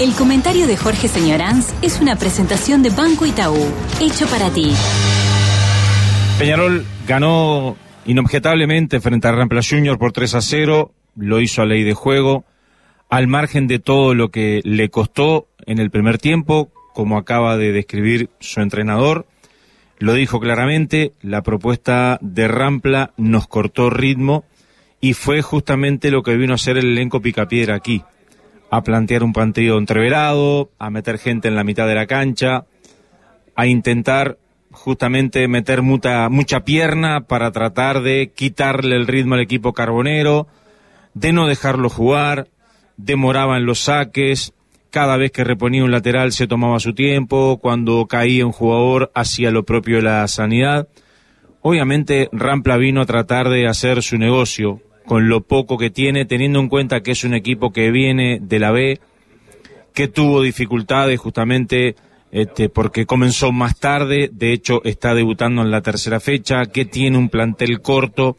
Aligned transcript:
El 0.00 0.14
comentario 0.14 0.68
de 0.68 0.76
Jorge 0.76 1.08
Señoranz 1.08 1.74
es 1.82 2.00
una 2.00 2.14
presentación 2.14 2.84
de 2.84 2.90
Banco 2.90 3.26
Itaú, 3.26 3.58
hecho 4.00 4.28
para 4.28 4.48
ti. 4.48 4.70
Peñarol 6.38 6.86
ganó 7.08 7.76
inobjetablemente 8.06 9.00
frente 9.00 9.26
a 9.26 9.32
Rampla 9.32 9.60
Junior 9.68 9.98
por 9.98 10.12
3 10.12 10.36
a 10.36 10.40
0, 10.40 10.92
lo 11.16 11.40
hizo 11.40 11.62
a 11.62 11.66
ley 11.66 11.82
de 11.82 11.94
juego, 11.94 12.44
al 13.10 13.26
margen 13.26 13.66
de 13.66 13.80
todo 13.80 14.14
lo 14.14 14.30
que 14.30 14.60
le 14.62 14.88
costó 14.88 15.48
en 15.66 15.80
el 15.80 15.90
primer 15.90 16.18
tiempo, 16.18 16.70
como 16.94 17.18
acaba 17.18 17.56
de 17.56 17.72
describir 17.72 18.30
su 18.38 18.60
entrenador. 18.60 19.26
Lo 19.98 20.12
dijo 20.14 20.38
claramente, 20.38 21.12
la 21.22 21.42
propuesta 21.42 22.18
de 22.20 22.46
Rampla 22.46 23.14
nos 23.16 23.48
cortó 23.48 23.90
ritmo 23.90 24.44
y 25.00 25.14
fue 25.14 25.42
justamente 25.42 26.12
lo 26.12 26.22
que 26.22 26.36
vino 26.36 26.52
a 26.52 26.54
hacer 26.54 26.78
el 26.78 26.86
elenco 26.86 27.20
Picapiedra 27.20 27.74
aquí, 27.74 28.04
a 28.70 28.82
plantear 28.82 29.22
un 29.22 29.32
partido 29.32 29.78
entreverado, 29.78 30.70
a 30.78 30.90
meter 30.90 31.18
gente 31.18 31.48
en 31.48 31.56
la 31.56 31.64
mitad 31.64 31.86
de 31.86 31.94
la 31.94 32.06
cancha, 32.06 32.64
a 33.54 33.66
intentar 33.66 34.38
justamente 34.70 35.48
meter 35.48 35.82
mucha, 35.82 36.28
mucha 36.28 36.60
pierna 36.60 37.22
para 37.22 37.50
tratar 37.50 38.02
de 38.02 38.32
quitarle 38.34 38.96
el 38.96 39.06
ritmo 39.06 39.34
al 39.34 39.40
equipo 39.40 39.72
carbonero, 39.72 40.46
de 41.14 41.32
no 41.32 41.46
dejarlo 41.46 41.88
jugar, 41.88 42.48
demoraban 42.96 43.64
los 43.64 43.80
saques, 43.80 44.52
cada 44.90 45.16
vez 45.16 45.32
que 45.32 45.44
reponía 45.44 45.84
un 45.84 45.90
lateral 45.90 46.32
se 46.32 46.46
tomaba 46.46 46.80
su 46.80 46.94
tiempo, 46.94 47.58
cuando 47.60 48.06
caía 48.06 48.46
un 48.46 48.52
jugador 48.52 49.10
hacía 49.14 49.50
lo 49.50 49.64
propio 49.64 49.96
de 49.96 50.02
la 50.02 50.28
sanidad. 50.28 50.88
Obviamente 51.60 52.28
Rampla 52.32 52.76
vino 52.76 53.00
a 53.00 53.06
tratar 53.06 53.48
de 53.48 53.66
hacer 53.66 54.02
su 54.02 54.16
negocio 54.16 54.80
con 55.08 55.28
lo 55.28 55.40
poco 55.40 55.78
que 55.78 55.90
tiene, 55.90 56.26
teniendo 56.26 56.60
en 56.60 56.68
cuenta 56.68 57.00
que 57.00 57.12
es 57.12 57.24
un 57.24 57.34
equipo 57.34 57.72
que 57.72 57.90
viene 57.90 58.38
de 58.40 58.58
la 58.58 58.70
B, 58.70 59.00
que 59.94 60.06
tuvo 60.06 60.42
dificultades 60.42 61.18
justamente 61.18 61.96
este, 62.30 62.68
porque 62.68 63.06
comenzó 63.06 63.50
más 63.50 63.80
tarde, 63.80 64.28
de 64.30 64.52
hecho 64.52 64.84
está 64.84 65.14
debutando 65.14 65.62
en 65.62 65.70
la 65.70 65.80
tercera 65.80 66.20
fecha, 66.20 66.66
que 66.66 66.84
tiene 66.84 67.16
un 67.16 67.30
plantel 67.30 67.80
corto 67.80 68.36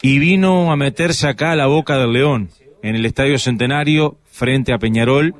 y 0.00 0.18
vino 0.18 0.72
a 0.72 0.76
meterse 0.76 1.28
acá 1.28 1.52
a 1.52 1.56
la 1.56 1.66
boca 1.66 1.98
del 1.98 2.14
León, 2.14 2.48
en 2.82 2.96
el 2.96 3.04
Estadio 3.04 3.38
Centenario, 3.38 4.16
frente 4.30 4.72
a 4.72 4.78
Peñarol, 4.78 5.34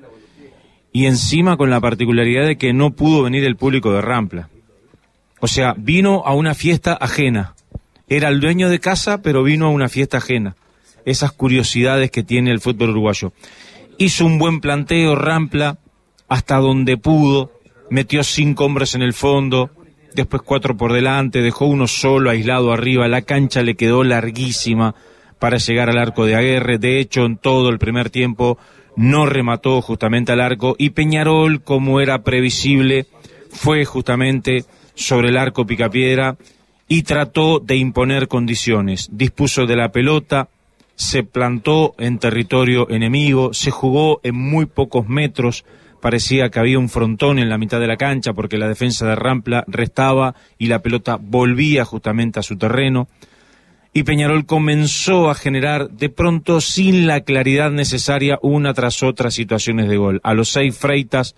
y 0.93 1.07
encima 1.07 1.57
con 1.57 1.71
la 1.71 1.81
particularidad 1.81 2.47
de 2.47 2.57
que 2.57 2.75
no 2.75 2.91
pudo 2.91 3.23
venir 3.23 3.43
el 3.45 3.57
público 3.57 3.91
de 3.93 4.03
Rampla. 4.03 4.51
O 5.41 5.49
sea, 5.49 5.75
vino 5.77 6.23
a 6.27 6.35
una 6.35 6.55
fiesta 6.55 6.93
ajena. 6.93 7.55
Era 8.13 8.29
el 8.29 8.41
dueño 8.41 8.69
de 8.69 8.79
casa, 8.79 9.23
pero 9.23 9.43
vino 9.43 9.65
a 9.65 9.71
una 9.71 9.89
fiesta 9.89 10.19
ajena. 10.19 10.55
Esas 11.07 11.33
curiosidades 11.33 12.11
que 12.11 12.23
tiene 12.23 12.51
el 12.51 12.61
fútbol 12.61 12.91
uruguayo. 12.91 13.33
Hizo 13.97 14.27
un 14.27 14.39
buen 14.39 14.61
planteo, 14.61 15.15
Rampla, 15.15 15.79
hasta 16.29 16.57
donde 16.57 16.99
pudo, 16.99 17.53
metió 17.89 18.23
cinco 18.23 18.67
hombres 18.67 18.95
en 18.95 19.01
el 19.01 19.15
fondo, 19.15 19.71
después 20.15 20.43
cuatro 20.43 20.77
por 20.77 20.93
delante, 20.93 21.41
dejó 21.41 21.65
uno 21.65 21.87
solo, 21.87 22.29
aislado 22.29 22.71
arriba, 22.75 23.09
la 23.09 23.23
cancha 23.23 23.63
le 23.63 23.77
quedó 23.77 24.05
larguísima 24.05 24.95
para 25.39 25.57
llegar 25.57 25.89
al 25.89 25.97
arco 25.97 26.27
de 26.27 26.37
Aguerre, 26.37 26.77
de 26.77 27.01
hecho 27.01 27.25
en 27.25 27.39
todo 27.39 27.71
el 27.71 27.79
primer 27.79 28.11
tiempo 28.11 28.59
no 28.95 29.25
remató 29.25 29.81
justamente 29.81 30.33
al 30.33 30.43
arco. 30.43 30.77
Y 30.77 30.91
Peñarol, 30.91 31.63
como 31.63 31.99
era 31.99 32.23
previsible, 32.25 33.07
fue 33.51 33.87
justamente 33.87 34.67
sobre 34.95 35.31
el 35.31 35.39
arco 35.39 35.65
Picapiedra 35.65 36.37
y 36.93 37.05
trató 37.05 37.59
de 37.59 37.77
imponer 37.77 38.29
condiciones. 38.29 39.09
Dispuso 39.11 39.65
de 39.65 39.77
la 39.77 39.93
pelota, 39.93 40.51
se 40.95 41.23
plantó 41.23 41.95
en 41.97 42.19
territorio 42.19 42.87
enemigo, 42.91 43.55
se 43.55 43.71
jugó 43.71 44.21
en 44.23 44.35
muy 44.35 44.67
pocos 44.67 45.09
metros, 45.09 45.65
parecía 46.03 46.51
que 46.51 46.59
había 46.59 46.79
un 46.79 46.91
frontón 46.91 47.39
en 47.39 47.49
la 47.49 47.57
mitad 47.57 47.81
de 47.81 47.87
la 47.87 47.97
cancha 47.97 48.35
porque 48.35 48.59
la 48.59 48.69
defensa 48.69 49.07
de 49.07 49.15
Rampla 49.15 49.65
restaba 49.69 50.35
y 50.59 50.67
la 50.67 50.81
pelota 50.81 51.17
volvía 51.19 51.87
justamente 51.87 52.41
a 52.41 52.43
su 52.43 52.59
terreno. 52.59 53.09
Y 53.95 54.03
Peñarol 54.03 54.45
comenzó 54.45 55.31
a 55.31 55.35
generar 55.35 55.89
de 55.89 56.11
pronto 56.11 56.61
sin 56.61 57.07
la 57.07 57.23
claridad 57.23 57.71
necesaria 57.71 58.39
una 58.43 58.75
tras 58.75 59.03
otra 59.03 59.31
situaciones 59.31 59.89
de 59.89 59.97
gol. 59.97 60.21
A 60.25 60.35
los 60.35 60.51
seis 60.51 60.77
Freitas 60.77 61.37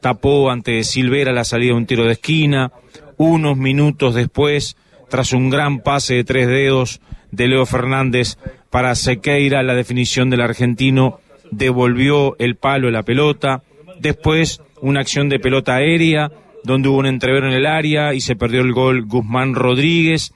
tapó 0.00 0.50
ante 0.50 0.82
Silvera 0.82 1.34
la 1.34 1.44
salida 1.44 1.72
de 1.72 1.76
un 1.76 1.84
tiro 1.84 2.04
de 2.04 2.12
esquina. 2.12 2.72
Unos 3.18 3.58
minutos 3.58 4.14
después, 4.14 4.78
tras 5.14 5.32
un 5.32 5.48
gran 5.48 5.78
pase 5.78 6.14
de 6.14 6.24
tres 6.24 6.48
dedos 6.48 7.00
de 7.30 7.46
Leo 7.46 7.66
Fernández 7.66 8.36
para 8.68 8.96
Sequeira, 8.96 9.62
la 9.62 9.76
definición 9.76 10.28
del 10.28 10.40
argentino 10.40 11.20
devolvió 11.52 12.34
el 12.40 12.56
palo 12.56 12.90
la 12.90 13.04
pelota 13.04 13.62
Después, 14.00 14.60
una 14.80 14.98
acción 14.98 15.28
de 15.28 15.38
pelota 15.38 15.76
aérea, 15.76 16.32
donde 16.64 16.88
hubo 16.88 16.98
un 16.98 17.06
entrevero 17.06 17.46
en 17.46 17.52
el 17.52 17.64
área 17.64 18.12
y 18.12 18.20
se 18.20 18.34
perdió 18.34 18.62
el 18.62 18.72
gol 18.72 19.04
Guzmán 19.04 19.54
Rodríguez. 19.54 20.34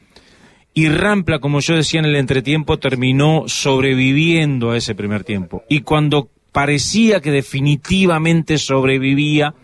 Y 0.75 0.89
Rampla, 0.89 1.41
como 1.41 1.59
yo 1.59 1.75
decía 1.75 1.99
en 1.99 2.07
el 2.07 2.15
entretiempo, 2.15 2.79
terminó 2.79 3.49
sobreviviendo 3.49 4.71
a 4.71 4.77
ese 4.77 4.95
primer 4.95 5.25
tiempo. 5.25 5.65
Y 5.69 5.81
cuando 5.81 6.29
parecía 6.53 7.21
que 7.21 7.33
definitivamente 7.33 8.59
sobrevivía, 8.59 9.55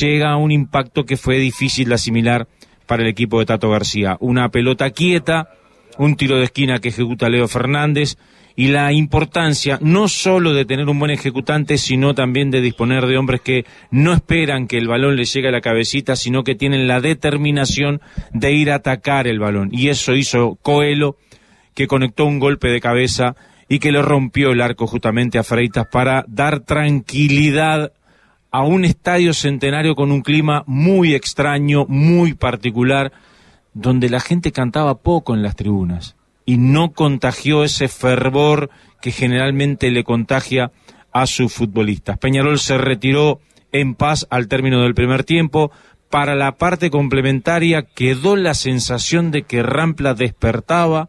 llega 0.00 0.36
un 0.36 0.52
impacto 0.52 1.06
que 1.06 1.16
fue 1.16 1.38
difícil 1.38 1.88
de 1.88 1.94
asimilar 1.94 2.46
para 2.86 3.02
el 3.02 3.08
equipo 3.08 3.38
de 3.38 3.46
Tato 3.46 3.70
García. 3.70 4.16
Una 4.20 4.48
pelota 4.50 4.90
quieta, 4.90 5.50
un 5.98 6.16
tiro 6.16 6.36
de 6.36 6.44
esquina 6.44 6.80
que 6.80 6.88
ejecuta 6.88 7.28
Leo 7.28 7.48
Fernández 7.48 8.16
y 8.56 8.68
la 8.68 8.92
importancia 8.92 9.78
no 9.80 10.08
solo 10.08 10.54
de 10.54 10.64
tener 10.64 10.88
un 10.88 10.98
buen 10.98 11.10
ejecutante, 11.10 11.76
sino 11.76 12.14
también 12.14 12.50
de 12.50 12.60
disponer 12.60 13.06
de 13.06 13.16
hombres 13.16 13.40
que 13.40 13.64
no 13.90 14.12
esperan 14.12 14.68
que 14.68 14.78
el 14.78 14.88
balón 14.88 15.16
les 15.16 15.32
llegue 15.32 15.48
a 15.48 15.52
la 15.52 15.60
cabecita, 15.60 16.14
sino 16.14 16.44
que 16.44 16.54
tienen 16.54 16.86
la 16.86 17.00
determinación 17.00 18.00
de 18.32 18.52
ir 18.52 18.70
a 18.70 18.76
atacar 18.76 19.26
el 19.26 19.40
balón. 19.40 19.70
Y 19.72 19.88
eso 19.88 20.14
hizo 20.14 20.56
Coelho, 20.62 21.16
que 21.74 21.88
conectó 21.88 22.26
un 22.26 22.38
golpe 22.38 22.68
de 22.68 22.80
cabeza 22.80 23.34
y 23.68 23.80
que 23.80 23.90
le 23.90 24.02
rompió 24.02 24.52
el 24.52 24.60
arco 24.60 24.86
justamente 24.86 25.38
a 25.38 25.42
Freitas 25.42 25.86
para 25.90 26.24
dar 26.28 26.60
tranquilidad 26.60 27.92
a 28.54 28.62
un 28.62 28.84
estadio 28.84 29.34
centenario 29.34 29.96
con 29.96 30.12
un 30.12 30.22
clima 30.22 30.62
muy 30.68 31.12
extraño, 31.12 31.86
muy 31.88 32.34
particular, 32.34 33.10
donde 33.72 34.08
la 34.08 34.20
gente 34.20 34.52
cantaba 34.52 35.02
poco 35.02 35.34
en 35.34 35.42
las 35.42 35.56
tribunas 35.56 36.14
y 36.46 36.56
no 36.56 36.92
contagió 36.92 37.64
ese 37.64 37.88
fervor 37.88 38.70
que 39.02 39.10
generalmente 39.10 39.90
le 39.90 40.04
contagia 40.04 40.70
a 41.12 41.26
sus 41.26 41.52
futbolistas. 41.52 42.16
Peñarol 42.18 42.60
se 42.60 42.78
retiró 42.78 43.40
en 43.72 43.96
paz 43.96 44.24
al 44.30 44.46
término 44.46 44.82
del 44.82 44.94
primer 44.94 45.24
tiempo. 45.24 45.72
Para 46.08 46.36
la 46.36 46.52
parte 46.52 46.90
complementaria 46.90 47.82
quedó 47.82 48.36
la 48.36 48.54
sensación 48.54 49.32
de 49.32 49.42
que 49.42 49.64
Rampla 49.64 50.14
despertaba, 50.14 51.08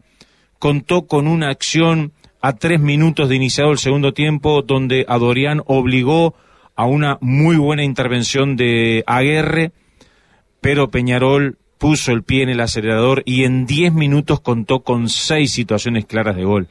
contó 0.58 1.06
con 1.06 1.28
una 1.28 1.50
acción 1.50 2.10
a 2.40 2.54
tres 2.54 2.80
minutos 2.80 3.28
de 3.28 3.36
iniciado 3.36 3.70
el 3.70 3.78
segundo 3.78 4.12
tiempo 4.12 4.62
donde 4.62 5.06
Adorián 5.06 5.62
obligó 5.66 6.34
a 6.76 6.84
una 6.84 7.18
muy 7.20 7.56
buena 7.56 7.82
intervención 7.82 8.56
de 8.56 9.02
Aguerre, 9.06 9.72
pero 10.60 10.90
Peñarol 10.90 11.58
puso 11.78 12.12
el 12.12 12.22
pie 12.22 12.42
en 12.42 12.48
el 12.48 12.60
acelerador 12.60 13.22
y 13.26 13.44
en 13.44 13.66
10 13.66 13.92
minutos 13.94 14.40
contó 14.40 14.80
con 14.80 15.08
seis 15.08 15.52
situaciones 15.52 16.04
claras 16.06 16.36
de 16.36 16.44
gol. 16.44 16.68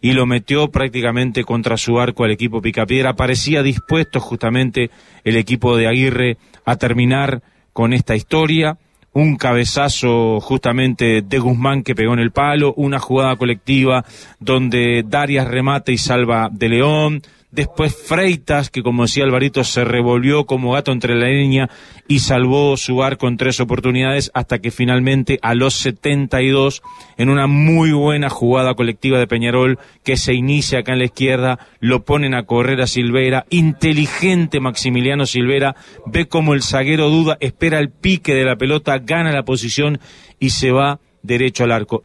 Y 0.00 0.12
lo 0.12 0.26
metió 0.26 0.68
prácticamente 0.70 1.44
contra 1.44 1.76
su 1.76 1.98
arco 1.98 2.24
al 2.24 2.30
equipo 2.30 2.62
Picapiedra. 2.62 3.14
Parecía 3.16 3.62
dispuesto 3.62 4.20
justamente 4.20 4.90
el 5.24 5.36
equipo 5.36 5.76
de 5.76 5.86
Aguirre 5.86 6.38
a 6.64 6.76
terminar 6.76 7.42
con 7.72 7.92
esta 7.92 8.16
historia. 8.16 8.78
Un 9.12 9.36
cabezazo 9.36 10.40
justamente 10.40 11.22
de 11.22 11.38
Guzmán 11.38 11.82
que 11.82 11.94
pegó 11.94 12.12
en 12.12 12.20
el 12.20 12.32
palo, 12.32 12.74
una 12.76 12.98
jugada 12.98 13.36
colectiva 13.36 14.04
donde 14.40 15.02
Darias 15.06 15.46
remate 15.46 15.92
y 15.92 15.98
salva 15.98 16.50
de 16.52 16.68
León, 16.68 17.22
Después 17.56 17.96
Freitas, 17.96 18.68
que 18.68 18.82
como 18.82 19.04
decía 19.04 19.24
Alvarito, 19.24 19.64
se 19.64 19.82
revolvió 19.82 20.44
como 20.44 20.72
gato 20.72 20.92
entre 20.92 21.14
la 21.14 21.28
línea 21.28 21.70
y 22.06 22.18
salvó 22.18 22.76
su 22.76 23.02
arco 23.02 23.28
en 23.28 23.38
tres 23.38 23.60
oportunidades 23.60 24.30
hasta 24.34 24.58
que 24.58 24.70
finalmente 24.70 25.38
a 25.40 25.54
los 25.54 25.72
72, 25.76 26.82
en 27.16 27.30
una 27.30 27.46
muy 27.46 27.92
buena 27.92 28.28
jugada 28.28 28.74
colectiva 28.74 29.18
de 29.18 29.26
Peñarol, 29.26 29.78
que 30.04 30.18
se 30.18 30.34
inicia 30.34 30.80
acá 30.80 30.92
en 30.92 30.98
la 30.98 31.06
izquierda, 31.06 31.58
lo 31.80 32.04
ponen 32.04 32.34
a 32.34 32.42
correr 32.42 32.82
a 32.82 32.86
Silvera. 32.86 33.46
Inteligente 33.48 34.60
Maximiliano 34.60 35.24
Silvera, 35.24 35.76
ve 36.04 36.28
como 36.28 36.52
el 36.52 36.62
zaguero 36.62 37.08
duda, 37.08 37.38
espera 37.40 37.78
el 37.78 37.88
pique 37.88 38.34
de 38.34 38.44
la 38.44 38.56
pelota, 38.56 38.98
gana 38.98 39.32
la 39.32 39.46
posición 39.46 39.98
y 40.38 40.50
se 40.50 40.72
va 40.72 41.00
derecho 41.22 41.64
al 41.64 41.72
arco 41.72 42.04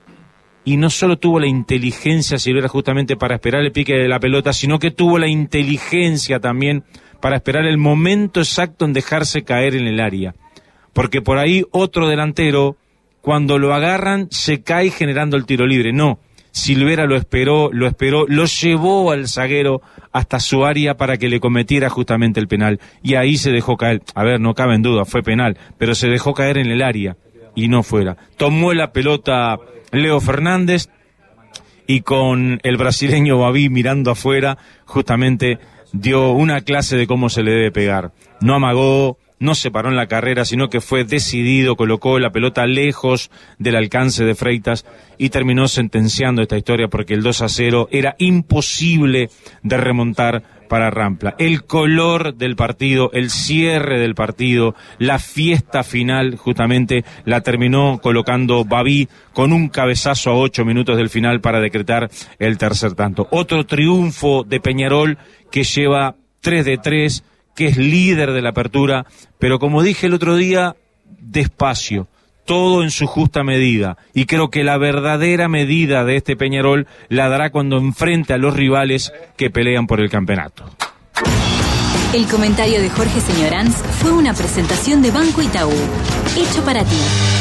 y 0.64 0.78
no 0.78 0.90
solo 0.90 1.18
tuvo 1.18 1.40
la 1.40 1.48
inteligencia 1.48 2.38
Silvera 2.38 2.68
justamente 2.68 3.16
para 3.16 3.36
esperar 3.36 3.64
el 3.64 3.72
pique 3.72 3.94
de 3.94 4.08
la 4.08 4.20
pelota, 4.20 4.54
sino 4.54 4.80
que 4.80 4.92
tuvo 4.92 5.18
la 5.18 5.28
inteligencia 5.28 6.40
también 6.40 6.84
para 7.20 7.38
esperar 7.38 7.66
el 7.66 7.78
momento 7.78 8.40
exacto 8.40 8.86
en 8.86 8.94
dejarse 8.94 9.44
caer 9.44 9.76
en 9.76 9.88
el 9.88 10.00
área. 10.00 10.36
Porque 10.94 11.22
por 11.22 11.38
ahí 11.38 11.64
otro 11.72 12.08
delantero, 12.08 12.78
cuando 13.22 13.58
lo 13.58 13.74
agarran, 13.74 14.28
se 14.30 14.62
cae 14.62 14.90
generando 14.90 15.38
el 15.38 15.46
tiro 15.46 15.66
libre. 15.66 15.94
No, 15.94 16.20
Silvera 16.52 17.06
lo 17.06 17.16
esperó, 17.16 17.70
lo 17.72 17.88
esperó, 17.88 18.26
lo 18.28 18.46
llevó 18.46 19.12
al 19.12 19.28
zaguero 19.28 19.82
hasta 20.12 20.40
su 20.40 20.66
área 20.66 20.96
para 20.96 21.18
que 21.18 21.30
le 21.30 21.40
cometiera 21.40 21.90
justamente 21.90 22.40
el 22.40 22.48
penal. 22.48 22.80
Y 23.02 23.16
ahí 23.16 23.38
se 23.38 23.52
dejó 23.52 23.78
caer. 23.78 24.02
A 24.16 24.24
ver, 24.24 24.40
no 24.40 24.54
cabe 24.54 24.76
en 24.76 24.82
duda, 24.82 25.06
fue 25.06 25.24
penal, 25.24 25.58
pero 25.78 25.96
se 25.96 26.10
dejó 26.10 26.34
caer 26.34 26.58
en 26.58 26.68
el 26.68 26.82
área 26.82 27.16
y 27.56 27.68
no 27.68 27.84
fuera. 27.84 28.18
Tomó 28.38 28.74
la 28.74 28.92
pelota 28.92 29.60
Leo 29.92 30.20
Fernández 30.20 30.90
y 31.88 32.02
con 32.02 32.60
el 32.64 32.78
brasileño 32.78 33.38
Babi 33.38 33.70
mirando 33.70 34.12
afuera, 34.12 34.58
justamente 34.86 35.60
dio 35.92 36.32
una 36.32 36.62
clase 36.62 36.96
de 36.96 37.08
cómo 37.08 37.30
se 37.30 37.44
le 37.44 37.52
debe 37.52 37.72
pegar. 37.72 38.12
No 38.40 38.56
amagó, 38.56 39.18
no 39.40 39.56
se 39.56 39.72
paró 39.72 39.90
en 39.90 39.96
la 39.96 40.08
carrera, 40.08 40.46
sino 40.46 40.70
que 40.70 40.82
fue 40.82 41.04
decidido, 41.04 41.76
colocó 41.76 42.20
la 42.20 42.32
pelota 42.32 42.66
lejos 42.68 43.32
del 43.58 43.76
alcance 43.76 44.24
de 44.24 44.36
Freitas 44.36 44.86
y 45.18 45.30
terminó 45.30 45.68
sentenciando 45.68 46.44
esta 46.44 46.58
historia 46.58 46.88
porque 46.88 47.16
el 47.16 47.24
2 47.24 47.42
a 47.42 47.50
0 47.50 47.90
era 47.92 48.16
imposible 48.20 49.30
de 49.64 49.78
remontar 49.78 50.44
para 50.72 50.90
Rampla. 50.90 51.36
El 51.38 51.66
color 51.66 52.34
del 52.34 52.56
partido, 52.56 53.12
el 53.12 53.30
cierre 53.30 54.00
del 54.00 54.16
partido, 54.16 54.74
la 55.00 55.20
fiesta 55.20 55.84
final, 55.84 56.38
justamente 56.38 57.04
la 57.26 57.42
terminó 57.42 58.00
colocando 58.02 58.64
Babi 58.64 59.10
con 59.34 59.52
un 59.52 59.68
cabezazo 59.68 60.30
a 60.30 60.36
ocho 60.36 60.64
minutos 60.64 60.96
del 60.96 61.10
final 61.10 61.42
para 61.42 61.60
decretar 61.60 62.10
el 62.40 62.58
tercer 62.58 62.94
tanto. 62.94 63.28
Otro 63.32 63.66
triunfo 63.66 64.46
de 64.46 64.62
Peñarol 64.62 65.18
que 65.52 65.66
lleva 65.66 66.16
3 66.40 66.64
de 66.64 66.78
3 66.78 67.24
que 67.54 67.66
es 67.66 67.76
líder 67.76 68.32
de 68.32 68.42
la 68.42 68.52
apertura, 68.52 69.06
pero 69.40 69.60
como 69.60 69.84
dije 69.84 70.08
el 70.08 70.14
otro 70.14 70.38
día, 70.38 70.78
despacio, 71.20 72.08
todo 72.46 72.84
en 72.84 72.92
su 72.92 73.08
justa 73.08 73.44
medida. 73.44 73.98
Y 74.14 74.26
creo 74.26 74.50
que 74.50 74.64
la 74.64 74.78
verdadera 74.78 75.48
medida 75.48 76.04
de 76.04 76.18
este 76.18 76.36
Peñarol 76.36 76.88
la 77.10 77.30
dará 77.30 77.52
cuando 77.52 77.78
enfrente 77.78 78.34
a 78.34 78.38
los 78.38 78.54
rivales 78.54 79.14
que 79.38 79.50
pelean 79.50 79.88
por 79.88 80.00
el 80.00 80.10
campeonato. 80.10 80.66
El 82.14 82.28
comentario 82.28 82.82
de 82.82 82.90
Jorge 82.90 83.22
Señoranz 83.22 83.76
fue 84.02 84.12
una 84.12 84.34
presentación 84.34 85.02
de 85.02 85.12
Banco 85.12 85.42
Itaú, 85.42 85.72
hecho 86.36 86.64
para 86.66 86.84
ti. 86.84 87.41